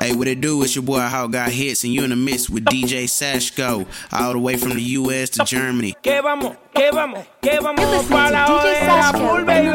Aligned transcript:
Hey, 0.00 0.14
what 0.16 0.28
it 0.28 0.40
do? 0.40 0.62
It's 0.62 0.74
your 0.74 0.82
boy 0.82 0.98
How 1.00 1.26
Got 1.26 1.50
Hits, 1.50 1.84
and 1.84 1.92
you 1.92 2.02
in 2.04 2.08
the 2.08 2.16
mix 2.16 2.48
with 2.48 2.64
DJ 2.64 3.04
Sashko, 3.04 3.86
all 4.10 4.32
the 4.32 4.38
way 4.38 4.56
from 4.56 4.70
the 4.70 4.80
US 4.80 5.28
to 5.30 5.44
Germany. 5.44 5.94
Que 6.02 6.22
vamos, 6.22 6.56
que 6.74 6.90
vamos, 6.90 7.22
que 7.42 7.60
vamos 7.60 8.08
para 8.08 8.30
la 8.30 8.46
hora 8.46 9.12
full, 9.12 9.44
baby. 9.44 9.68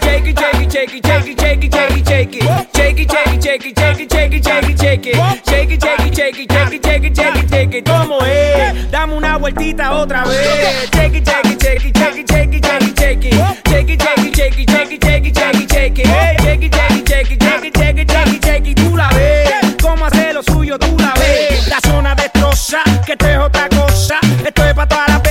Shake 0.00 0.26
it, 0.26 0.38
shake 0.38 0.62
it, 0.62 0.72
shake 0.72 0.94
it, 0.94 1.04
shake 1.04 1.26
it, 1.28 1.38
shake 1.38 1.64
it, 1.64 1.74
shake 1.74 1.96
it, 1.98 2.08
shake 2.08 2.34
it. 2.34 2.42
Shake 2.74 2.98
it, 2.98 3.10
shake 3.10 3.34
it, 3.34 3.42
shake 3.42 3.66
it, 3.66 3.76
shake 3.76 4.00
it, 4.00 4.10
shake 4.10 4.32
it, 4.32 4.42
shake 4.42 4.70
it, 4.70 4.80
shake 4.80 5.06
it. 5.06 5.16
Shake 5.44 5.70
it, 5.70 5.82
shake 5.82 6.00
it, 6.00 6.14
shake 6.16 6.38
it, 6.38 6.50
shake 6.50 6.72
it, 6.72 6.82
shake 6.82 7.04
it, 7.04 7.16
shake 7.16 7.36
it, 7.36 7.50
shake 7.50 7.74
it. 7.74 7.84
¿Cómo 7.84 8.22
es? 8.22 8.90
Dame 8.90 9.14
una 9.14 9.36
vueltita 9.36 9.92
otra 9.92 10.24
vez. 10.24 10.90
Shake 10.94 11.14
it, 11.14 11.28
shake 11.28 11.46
it, 11.46 11.62
shake 11.62 11.84
it, 11.84 11.96
shake 11.98 12.16
it, 12.16 12.30
shake 12.30 12.54
it, 12.54 12.64
shake 12.64 12.88
it, 12.88 12.98
shake 12.98 13.24
it. 13.26 13.51
Shake 13.72 13.88
it, 13.88 14.02
shake 14.02 14.18
it, 14.18 14.36
shake 14.36 14.58
it, 14.58 14.70
shake 14.70 14.92
it, 14.92 15.02
shake 15.02 15.26
it, 15.26 15.34
shake 15.34 15.54
it, 15.56 15.70
shake 15.72 15.98
it. 15.98 16.06
Shake 16.42 16.62
it, 16.62 16.74
shake 16.74 16.98
it, 17.00 17.08
shake 17.08 17.30
it, 17.30 17.42
shake 17.42 17.98
it, 17.98 18.10
shake 18.10 18.28
it, 18.28 18.44
shake 18.44 18.68
it. 18.68 18.76
Tú 18.76 18.94
la 18.94 19.08
ves. 19.08 19.76
Cómo 19.80 20.04
hace 20.04 20.34
lo 20.34 20.42
suyo, 20.42 20.78
tú 20.78 20.94
la 20.98 21.14
ves. 21.14 21.68
La 21.68 21.80
zona 21.80 22.14
destroza, 22.14 22.82
que 23.06 23.12
esto 23.12 23.26
es 23.26 23.38
otra 23.38 23.70
cosa. 23.70 24.20
Esto 24.44 24.62
es 24.62 24.74
para 24.74 24.88
toda 24.88 25.08
la 25.08 25.22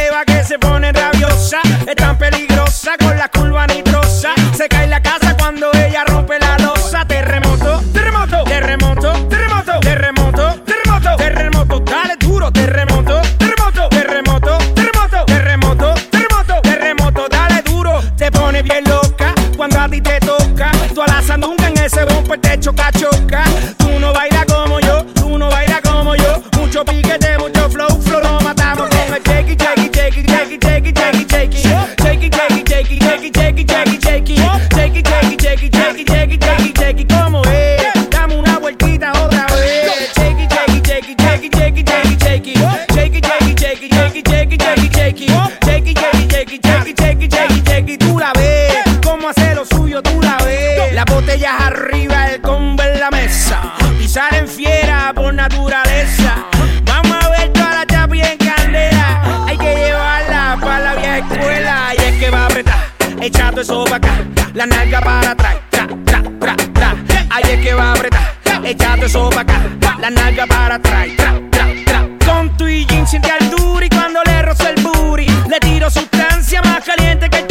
La 64.62 64.68
nalga 64.68 65.02
para 65.02 65.32
atrás, 65.32 65.56
tra, 65.72 65.88
tra, 66.06 66.22
tra, 66.40 66.56
tra. 66.72 66.96
Ahí 67.32 67.60
que 67.64 67.74
va 67.74 67.86
a 67.86 67.94
apretar, 67.94 68.36
echando 68.64 69.08
eso 69.08 69.28
para 69.32 69.42
acá. 69.42 69.62
La 70.00 70.12
nalga 70.12 70.46
para 70.46 70.76
atrás, 70.76 71.08
tra, 71.18 71.34
tra, 71.50 71.66
tra. 71.84 72.08
Con 72.24 72.56
tu 72.58 72.68
y 72.68 72.86
jean 72.86 73.08
siente 73.08 73.32
al 73.32 73.50
duri 73.50 73.90
cuando 73.90 74.22
le 74.24 74.40
rozo 74.44 74.70
el 74.70 74.80
booty. 74.84 75.26
Le 75.50 75.60
tiro 75.62 75.90
sustancia 75.90 76.62
más 76.62 76.84
caliente 76.86 77.28
que 77.28 77.51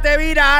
te 0.00 0.16
vira 0.16 0.55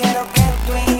quiero 0.00 0.26
que 0.32 0.40
tú 0.66 0.99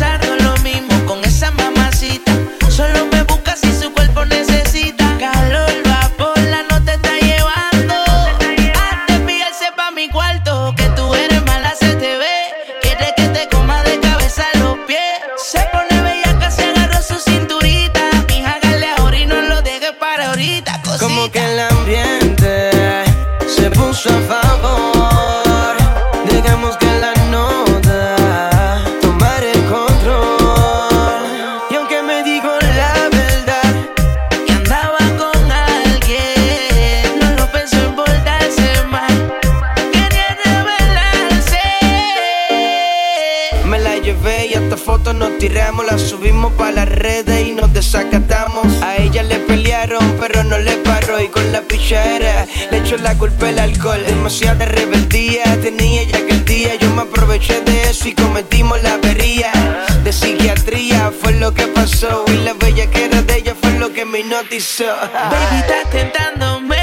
la 0.00 0.09
culpa 53.20 53.50
el 53.50 53.58
alcohol, 53.58 54.02
demasiada 54.06 54.64
rebeldía 54.64 55.44
tenía 55.60 56.02
ya 56.04 56.18
aquel 56.18 56.42
día. 56.46 56.74
Yo 56.76 56.88
me 56.90 57.02
aproveché 57.02 57.60
de 57.60 57.82
eso 57.82 58.08
y 58.08 58.14
cometimos 58.14 58.82
la 58.82 58.94
avería 58.94 59.52
de 60.02 60.10
psiquiatría. 60.10 61.12
Fue 61.20 61.32
lo 61.34 61.52
que 61.52 61.66
pasó 61.66 62.24
y 62.28 62.36
la 62.38 62.54
bella 62.54 62.90
que 62.90 63.04
era 63.04 63.20
de 63.20 63.36
ella 63.36 63.54
fue 63.60 63.72
lo 63.78 63.92
que 63.92 64.06
me 64.06 64.20
hipnotizó. 64.20 64.86
Baby, 65.30 65.56
estás 65.60 65.90
tentándome. 65.90 66.78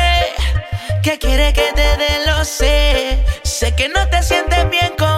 ¿Qué 1.01 1.17
quiere 1.17 1.53
que 1.53 1.67
te 1.73 1.87
dé? 2.01 2.11
Lo 2.27 2.45
sé. 2.45 3.17
Sé 3.43 3.73
que 3.75 3.89
no 3.89 4.07
te 4.09 4.21
sientes 4.21 4.69
bien 4.69 4.93
con 4.97 5.16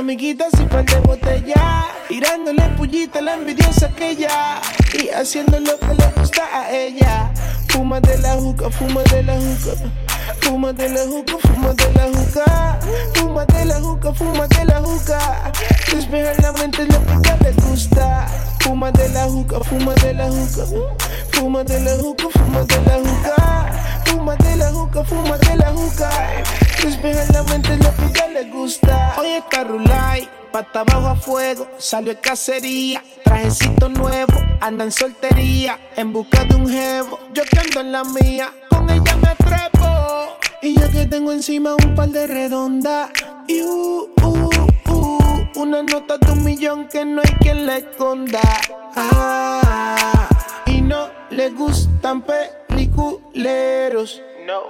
amiguitas 0.00 0.48
y 0.60 0.64
par 0.64 0.84
de 0.84 0.98
botella. 1.00 1.86
Tirándole 2.08 2.62
pullita 2.76 3.18
a 3.20 3.22
la 3.22 3.34
envidiosa 3.34 3.86
aquella. 3.86 4.60
Y 4.92 5.08
haciendo 5.10 5.60
lo 5.60 5.78
que 5.78 5.94
le 5.94 6.06
gusta 6.16 6.42
a 6.52 6.70
ella. 6.72 7.30
Fuma 7.68 8.00
de 8.00 8.18
la 8.18 8.34
juca, 8.34 8.70
fuma 8.70 9.02
de 9.04 9.22
la 9.22 9.34
juca. 9.34 9.90
Fuma 10.40 10.72
de 10.72 10.88
la 10.88 11.04
juca, 11.04 11.34
fuma 11.42 11.72
de 11.74 11.92
la 11.92 12.04
juca. 12.06 12.78
Fuma 13.14 13.44
de 13.46 13.64
la 13.64 13.80
juca, 13.80 14.12
fuma 14.14 14.46
de 14.48 14.64
la 14.64 14.80
juca. 14.80 15.52
Despeja 15.92 16.32
la 16.42 16.52
mente 16.52 16.86
lo 16.86 16.98
que 17.06 17.28
ya 17.28 17.36
le 17.36 17.52
gusta. 17.52 18.26
Fuma 18.60 18.90
de 18.92 19.08
la 19.10 19.24
juca, 19.24 19.60
fuma 19.60 19.94
de 19.94 20.14
la 20.14 20.28
juca. 20.28 20.66
Fuma 21.32 21.64
de 21.64 21.80
la 21.80 21.96
juca, 21.96 22.24
fuma 22.32 22.64
de 22.64 22.80
la 22.86 22.98
juca. 22.98 23.79
Fuma 24.10 24.34
de 24.36 24.56
la 24.56 24.72
juca, 24.72 25.04
fuma 25.04 25.38
de 25.38 25.56
la 25.56 25.72
juca. 25.72 26.10
Despeja 26.82 27.32
la 27.32 27.42
mente 27.44 27.76
lo 27.76 27.94
que 27.94 28.18
ya 28.18 28.26
le 28.26 28.50
gusta. 28.50 29.14
Hoy 29.16 29.28
está 29.28 29.62
Rulay, 29.62 30.28
pata 30.50 30.80
abajo 30.80 31.06
a 31.06 31.14
fuego. 31.14 31.68
Salió 31.78 32.14
de 32.14 32.20
cacería, 32.20 33.04
trajecito 33.22 33.88
nuevo. 33.88 34.32
Anda 34.60 34.84
en 34.84 34.90
soltería, 34.90 35.78
en 35.96 36.12
busca 36.12 36.44
de 36.44 36.56
un 36.56 36.68
jevo. 36.68 37.20
Yo 37.32 37.44
que 37.44 37.60
ando 37.60 37.80
en 37.82 37.92
la 37.92 38.02
mía, 38.02 38.52
con 38.68 38.90
ella 38.90 39.16
me 39.16 39.36
trepo. 39.36 40.38
Y 40.60 40.74
yo 40.78 40.90
que 40.90 41.06
tengo 41.06 41.30
encima 41.30 41.76
un 41.76 41.94
par 41.94 42.08
de 42.08 42.26
redondas. 42.26 43.10
Y 43.46 43.62
uh, 43.62 44.10
uh, 44.22 44.50
uh, 44.90 45.44
una 45.54 45.82
nota 45.84 46.18
de 46.18 46.32
un 46.32 46.42
millón 46.42 46.88
que 46.88 47.04
no 47.04 47.22
hay 47.24 47.32
quien 47.40 47.64
la 47.64 47.76
esconda. 47.76 48.40
Ah, 48.96 50.28
le 51.30 51.50
gustan 51.50 52.22
peliculeros. 52.22 54.20
No. 54.46 54.62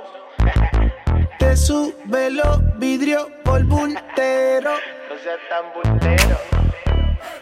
Te 1.38 1.56
sube 1.56 2.30
los 2.30 2.78
vidrios 2.78 3.26
por 3.44 3.64
bultero. 3.64 4.70
No 4.70 5.18
seas 5.22 5.40
tan 5.48 5.72
bultero. 5.74 6.38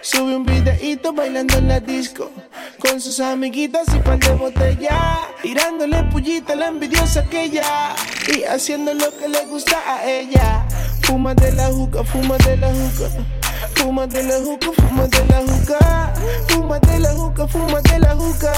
Sube 0.01 0.37
un 0.37 0.45
videito 0.45 1.13
bailando 1.13 1.59
en 1.59 1.69
la 1.69 1.81
disco 1.81 2.31
Con 2.79 3.01
sus 3.01 3.19
amiguitas 3.19 3.87
y 3.95 3.99
par 3.99 4.19
de 4.19 4.33
botella 4.35 5.19
Tirándole 5.43 6.05
pullita 6.05 6.53
a 6.53 6.57
la 6.57 6.69
envidiosa 6.69 7.21
aquella 7.21 7.97
Y 8.33 8.45
haciendo 8.45 8.95
lo 8.95 9.17
que 9.19 9.29
le 9.29 9.45
gusta 9.47 9.77
a 9.87 10.09
ella 10.09 10.67
Fuma 11.03 11.35
de 11.35 11.53
la 11.53 11.67
juca, 11.67 12.05
fuma 12.05 12.37
de 12.39 12.57
la 12.57 12.69
juca 12.69 13.38
Fuma 13.79 14.07
de 14.07 14.23
la 14.23 14.35
juca, 14.45 14.69
fuma 14.77 15.07
de 15.07 15.25
la 15.27 15.41
juca 15.41 16.13
Fuma 16.49 16.79
de 16.79 17.01
la 17.01 17.13
juca, 17.15 17.49
fuma 17.49 17.81
de 17.81 17.99
la 17.99 18.15
juca 18.15 18.53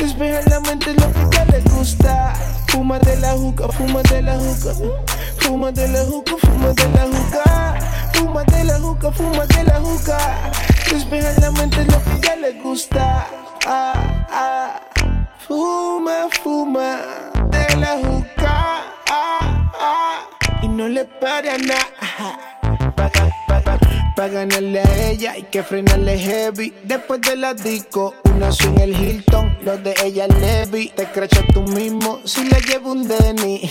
Despeja 0.00 0.40
la 0.48 0.60
mente 0.60 0.94
lo 0.94 1.30
que 1.30 1.44
le 1.52 1.60
gusta 1.70 2.32
Fuma 2.68 2.98
de 3.00 3.16
la 3.16 3.32
juca, 3.32 3.68
fuma 3.68 4.02
de 4.02 4.22
la 4.22 4.38
juca 4.38 4.74
Fuma 5.40 5.72
de 5.72 5.88
la 5.88 6.04
juca, 6.04 6.36
fuma 6.38 6.72
de 6.72 6.88
la 6.88 7.06
juca 7.06 7.74
Fuma 8.14 8.44
de 8.44 8.64
la 8.64 8.78
juca, 8.78 9.10
fuma 9.12 9.46
de 9.46 9.64
la 9.64 9.80
juca 9.80 10.18
Despeja 10.92 11.32
la 11.40 11.50
mente 11.52 11.84
lo 11.86 12.02
que 12.04 12.20
ya 12.26 12.36
le 12.36 12.52
gusta. 12.60 13.26
Ah, 13.66 14.26
ah. 14.30 14.80
Fuma, 15.38 16.28
fuma 16.42 16.98
de 17.50 17.76
la 17.76 17.96
juca. 17.96 18.82
Y 20.62 20.68
no 20.68 20.88
le 20.88 21.04
pare 21.04 21.50
a 21.50 21.58
nada. 21.58 23.41
Para 24.22 24.34
ganarle 24.34 24.78
a 24.78 25.10
ella 25.10 25.32
hay 25.32 25.42
que 25.42 25.64
frenarle 25.64 26.16
heavy. 26.16 26.72
Después 26.84 27.20
de 27.22 27.34
la 27.34 27.54
disco, 27.54 28.14
una 28.32 28.50
en 28.66 28.78
el 28.78 28.96
Hilton, 28.96 29.58
los 29.64 29.82
de 29.82 29.96
ella 30.04 30.28
Levi. 30.28 30.90
Te 30.94 31.06
crechas 31.06 31.42
tú 31.52 31.62
mismo 31.62 32.20
si 32.24 32.44
le 32.44 32.60
llevo 32.60 32.92
un 32.92 33.08
Denny. 33.08 33.68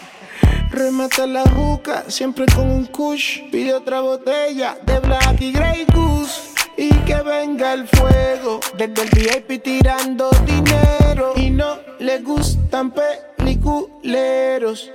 Remata 0.70 1.26
la 1.26 1.42
juca, 1.42 2.04
siempre 2.08 2.46
con 2.54 2.70
un 2.70 2.86
kush. 2.86 3.40
Pide 3.50 3.74
otra 3.74 4.00
botella 4.00 4.78
de 4.82 4.98
Black 5.00 5.38
y 5.42 5.52
Grey 5.52 5.84
Goose. 5.92 6.40
Y 6.78 6.88
que 7.04 7.16
venga 7.16 7.74
el 7.74 7.86
fuego, 7.86 8.60
desde 8.78 9.02
el 9.02 9.10
VIP 9.10 9.62
tirando 9.62 10.30
dinero. 10.46 11.34
Y 11.36 11.50
no 11.50 11.76
le 11.98 12.20
gustan 12.20 12.94
peliculeros. 13.36 14.90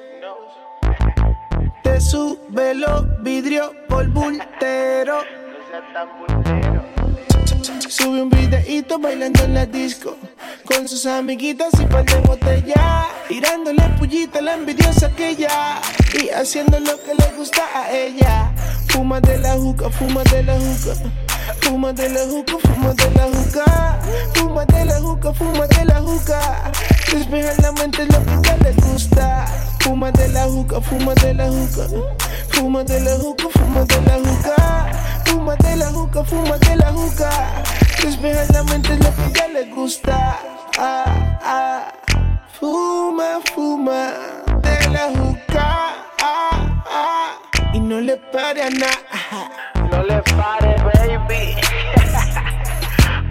Te 1.88 2.01
sube 2.01 2.75
los 2.75 3.06
vidrios 3.24 3.72
por 3.88 4.06
bultero. 4.10 5.22
Sube 7.88 8.22
un 8.24 8.29
videito 8.29 9.00
bailando 9.00 9.46
en 9.46 9.53
la 9.53 9.65
disco 9.65 10.17
Con 10.65 10.88
sus 10.88 11.06
amiguitas 11.06 11.70
y 11.79 11.86
par 11.86 12.03
de 12.03 12.20
botella 12.20 13.06
Tirándole 13.29 13.82
pullita 13.98 14.39
a 14.39 14.41
la 14.41 14.53
envidiosa 14.56 15.08
aquella 15.08 15.79
Y 16.22 16.29
haciendo 16.29 16.77
lo 16.79 17.01
que 17.03 17.15
le 17.15 17.38
gusta 17.38 17.62
a 17.74 17.91
ella. 17.91 18.51
Fuma 18.89 19.22
de 19.22 19.38
la 19.38 19.53
juca, 19.53 19.89
fuma 19.89 20.24
de 20.24 20.44
la 20.44 20.60
juca 20.60 20.94
Fuma 21.62 21.94
de 21.94 22.10
la 22.10 22.25
juca, 22.25 22.58
fuma 22.60 22.94
de 22.94 23.12
la 23.12 23.24
juca 23.24 24.00
Fuma 24.34 24.65
de 24.65 24.86
la 24.86 25.00
juca, 25.00 25.34
fuma 25.34 25.67
de 25.67 25.86
la 25.86 26.01
juca. 26.01 26.72
Despeja 27.13 27.53
la 27.62 27.72
mente 27.72 28.06
lo 28.08 28.41
que 28.41 28.58
le 28.63 28.74
gusta 28.74 29.77
Fuma 29.88 30.12
de 30.12 30.27
la 30.27 30.44
juca, 30.44 30.82
fuma 30.82 31.13
de 31.15 31.34
la 31.34 31.48
juca 31.48 31.88
Fuma 32.50 32.84
de 32.84 33.00
la 33.00 33.15
juca, 33.17 33.48
fuma 33.50 33.86
de 33.86 34.01
la 34.01 34.13
juca 34.15 34.88
Fúmate 35.48 35.77
la 35.77 35.86
juca, 35.91 36.24
fúmate 36.25 36.75
la 36.75 36.91
juca. 36.91 37.29
Despeja 38.03 38.44
la 38.51 38.63
mente 38.63 38.98
lo 38.98 39.15
que 39.15 39.32
ya 39.34 39.48
le 39.48 39.63
gusta. 39.74 40.38
Ah, 40.77 41.39
ah. 41.41 41.94
Fuma, 42.60 43.39
fuma 43.53 44.13
de 44.62 44.89
la 44.89 45.10
juca. 45.10 45.96
Ah, 46.22 46.84
ah. 46.89 47.39
Y 47.74 47.79
no 47.79 48.01
le 48.01 48.17
pare 48.17 48.63
a 48.63 48.70
nada. 48.70 49.50
No 49.89 50.03
le 50.03 50.22
pare, 50.36 50.75
baby. 50.84 51.56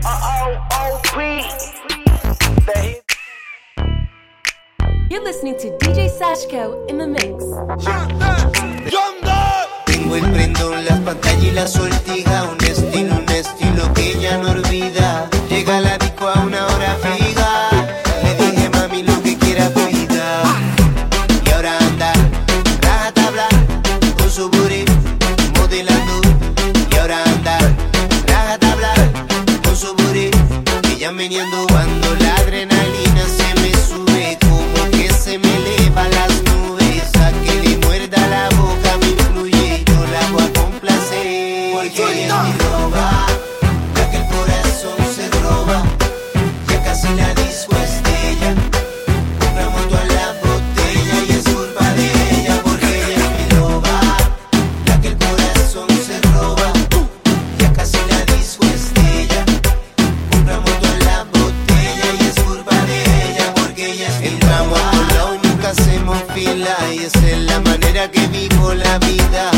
oh, 0.04 0.18
oh, 0.22 1.00
oh, 1.12 1.65
You're 5.08 5.22
listening 5.22 5.56
to 5.58 5.70
DJ 5.78 6.10
Sashko 6.10 6.88
in 6.90 6.98
the 6.98 7.06
mix. 7.06 7.44
Tengo 9.86 10.16
el 10.16 10.30
prendón, 10.32 10.84
las 10.84 10.98
pantallas 11.00 11.44
y 11.44 11.50
la 11.52 11.66
sortija. 11.68 12.44
Un 12.44 12.64
estilo, 12.64 13.14
un 13.14 13.28
estilo 13.30 13.94
que 13.94 14.12
ella 14.12 14.38
no 14.38 14.50
olvida. 14.50 15.30
Llega 15.48 15.80
la 15.80 15.96
disco 15.98 16.26
a 16.28 16.40
una 16.40 16.66
hora 16.66 16.96
fija. 17.02 17.68
Le 18.24 18.34
dije, 18.34 18.68
mami, 18.70 19.02
lo 19.04 19.22
que 19.22 19.38
quiera 19.38 19.68
vida. 19.68 20.42
Y 21.46 21.50
ahora 21.50 21.78
anda, 21.78 22.12
raja 22.82 23.12
tabla, 23.12 23.48
con 24.18 24.28
su 24.28 24.50
booty, 24.50 24.84
modelando. 25.56 26.20
Y 26.90 26.96
ahora 26.96 27.22
anda, 27.22 27.58
raja 28.26 28.58
tabla, 28.58 28.94
con 29.64 29.76
su 29.76 29.94
booty. 29.94 30.30
Ella 30.92 31.12
meneando 31.12 31.64
cuando 31.68 32.14
la 32.16 32.35
vida. 68.98 69.55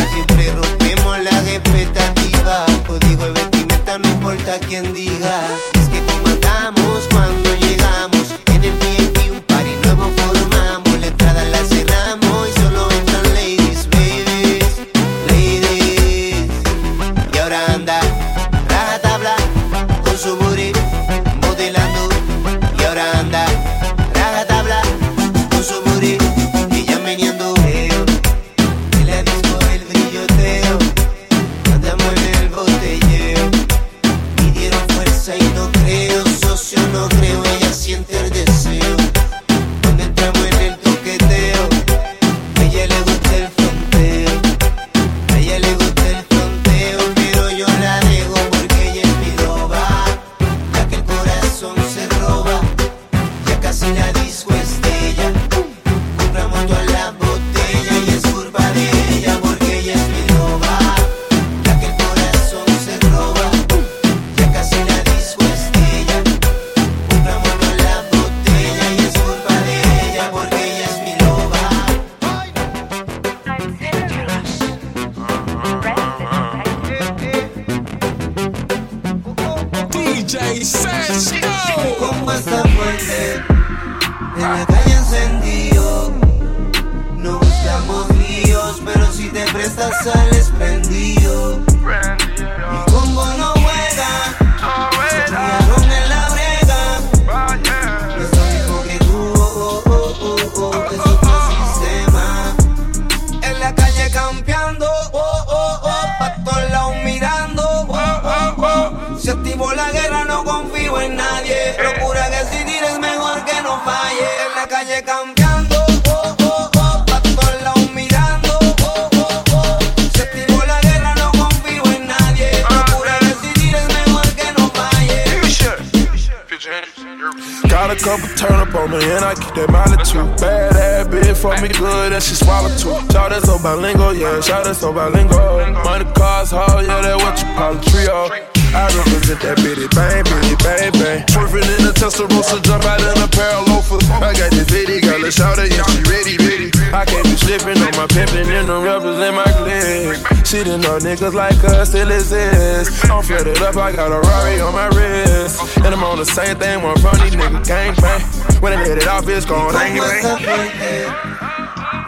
turn 128.39 128.55
up 128.55 128.73
on 128.73 128.91
me 128.95 129.03
and 129.03 129.25
I 129.27 129.35
keep 129.35 129.51
that 129.59 129.67
mileage 129.67 130.07
too. 130.07 130.23
Bad 130.39 130.79
ass 130.79 131.11
bitch, 131.11 131.35
fuck 131.43 131.59
me 131.59 131.69
good 131.75 132.13
and 132.15 132.23
she 132.23 132.39
swallow 132.39 132.71
too. 132.79 132.95
Shout 133.11 133.35
out 133.35 133.43
so 133.43 133.59
bilingual, 133.59 134.15
yeah, 134.15 134.41
shout 134.41 134.65
out 134.65 134.77
so 134.77 134.95
bilingual. 134.95 135.43
Money 135.83 136.07
cars 136.15 136.55
hard, 136.55 136.87
yeah, 136.87 137.03
that 137.03 137.19
what 137.19 137.35
you 137.35 137.51
call 137.59 137.75
a 137.75 137.83
trio. 137.83 138.31
I 138.71 138.87
represent 138.95 139.43
that 139.43 139.59
bitty 139.59 139.91
bang, 139.91 140.23
bitty 140.23 140.55
bang, 140.63 140.93
bang. 141.03 141.27
Swerving 141.27 141.67
in 141.67 141.83
a 141.83 141.93
Testarossa, 141.93 142.63
jump 142.63 142.87
out 142.87 143.03
in 143.03 143.19
a 143.19 143.27
pair 143.27 143.59
of 143.59 143.67
loafers. 143.75 144.07
I 144.23 144.31
got 144.31 144.55
this 144.55 144.71
bitty, 144.71 145.03
got 145.03 145.19
a 145.19 145.33
shout 145.35 145.59
out, 145.59 145.67
yeah, 145.67 145.83
she 145.91 145.99
ready, 146.07 146.39
ready. 146.39 146.71
I 146.95 147.03
can't 147.03 147.27
be 147.27 147.35
slipping 147.35 147.83
on 147.83 147.91
my 147.99 148.07
pimpin' 148.07 148.47
and 148.47 148.71
I'm 148.71 148.87
representing 148.87 149.35
my 149.35 149.51
clique. 149.51 150.38
Cheating 150.49 150.83
on 150.87 151.01
niggas 151.03 151.35
like 151.35 151.63
us 151.65 151.91
still 151.91 152.11
exists. 152.11 153.05
I'm 153.11 153.23
filled 153.23 153.47
it 153.49 153.61
up, 153.61 153.77
I 153.77 153.93
got 153.93 154.11
a 154.11 154.19
Rari 154.19 154.61
on 154.63 154.73
my 154.73 154.87
wrist. 154.97 155.77
And 155.85 155.89
I'm 155.89 156.03
on 156.03 156.17
the 156.17 156.25
same 156.25 156.57
thing, 156.57 156.83
one 156.83 156.97
from 157.01 157.19
these 157.19 157.37
niggas 157.37 157.67
gang 157.69 157.95
bang. 158.01 158.23
When 158.63 158.73
I 158.73 158.83
hit 158.83 158.97
it 158.97 159.07
off, 159.09 159.29
it's 159.29 159.45
gone 159.45 159.75
dang 159.75 159.99
bang. 159.99 160.25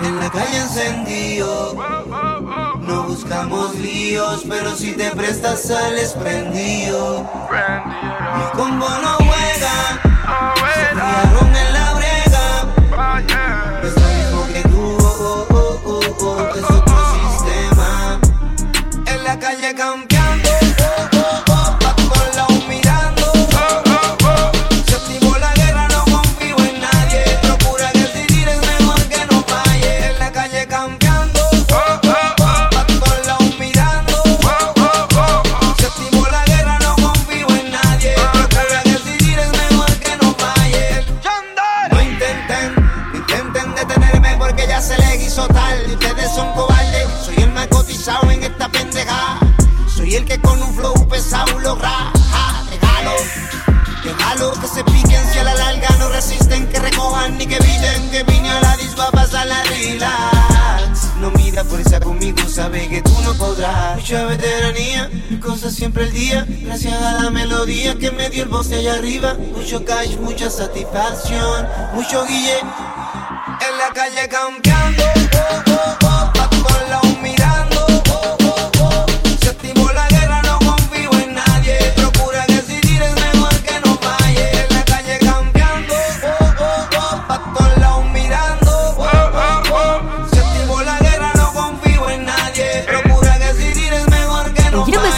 En 0.00 0.16
la 0.16 0.30
calle 0.30 0.56
encendido, 0.56 1.74
no 2.80 3.02
buscamos 3.08 3.74
líos, 3.74 4.44
pero 4.48 4.74
si 4.74 4.92
te 4.92 5.10
prestas 5.10 5.60
sales 5.60 6.14
prendido. 6.14 7.28
Mi 7.50 8.58
combo 8.58 8.88
no 8.88 9.16
juega, 9.18 10.00
se 10.72 10.88
en 10.88 11.72
la 11.74 11.92
brega. 11.92 12.74
Oh, 12.96 13.99
come. 19.72 20.06
Get 20.06 20.19
ni 57.28 57.46
que 57.46 57.56
eviten 57.56 58.10
que 58.10 58.22
vine 58.24 58.50
a 58.50 58.60
la 58.60 58.76
disco 58.76 59.02
a 59.02 59.10
pasar 59.10 59.46
la 59.46 59.62
relax. 59.64 61.14
No 61.20 61.30
mira 61.32 61.64
fuerza 61.64 62.00
conmigo, 62.00 62.48
sabe 62.48 62.88
que 62.88 63.02
tú 63.02 63.12
no 63.22 63.34
podrás. 63.34 63.96
Mucha 63.96 64.24
veteranía, 64.24 65.10
cosas 65.40 65.74
siempre 65.74 66.04
el 66.04 66.12
día. 66.12 66.46
Gracias 66.48 66.94
a 66.94 67.22
la 67.22 67.30
melodía 67.30 67.94
que 67.96 68.10
me 68.10 68.30
dio 68.30 68.44
el 68.44 68.48
voz 68.48 68.72
allá 68.72 68.94
arriba. 68.94 69.34
Mucho 69.34 69.84
cash, 69.84 70.16
mucha 70.16 70.48
satisfacción, 70.50 71.66
mucho 71.94 72.24
guille. 72.26 72.58
En 72.60 73.78
la 73.78 73.90
calle 73.94 74.28
campeando, 74.28 75.02
oh, 75.34 75.62
oh, 75.70 76.06
oh. 76.06 76.29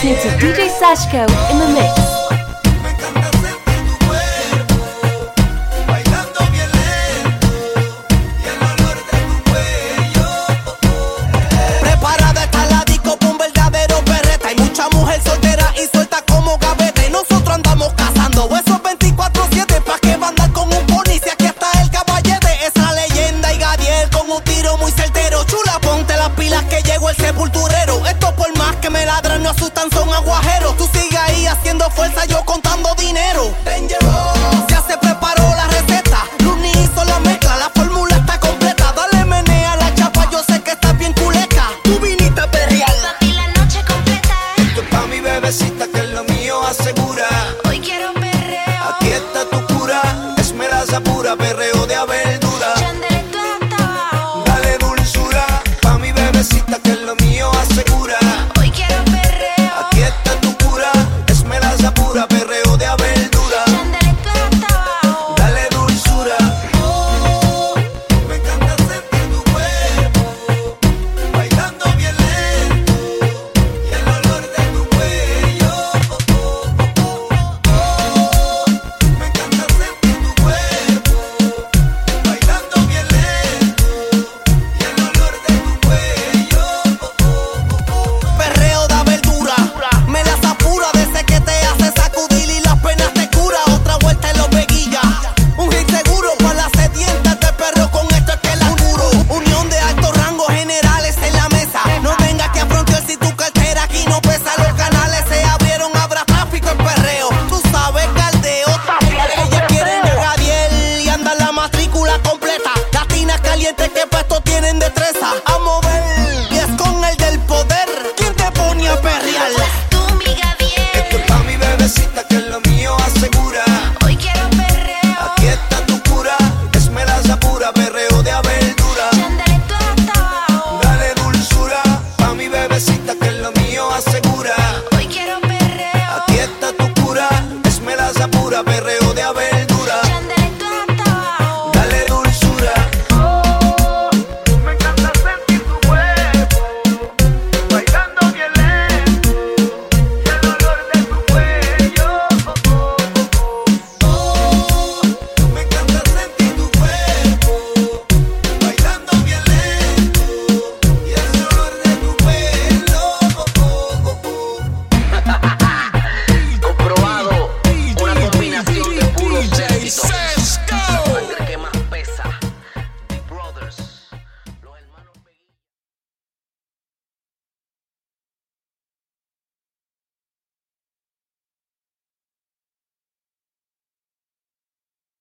listening 0.02 0.30
to 0.30 0.44
DJ 0.44 0.68
Sashko 0.68 1.22
in 1.52 1.58
the 1.58 1.68
mix. 1.74 2.41